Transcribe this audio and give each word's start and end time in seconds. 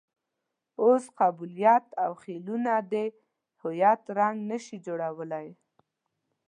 اوس 0.83 1.03
قبیلویت 1.19 1.85
او 2.03 2.11
خېلونه 2.21 2.73
د 2.91 2.93
هویت 3.61 4.01
رنګ 4.17 4.37
نه 4.49 4.57
شي 4.65 4.77
جوړولای. 4.85 5.47